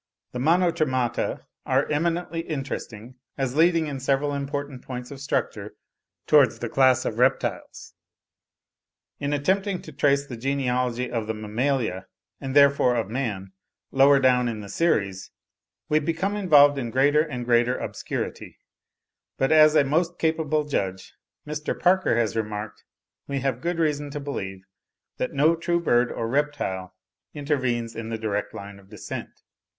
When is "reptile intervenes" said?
26.27-27.95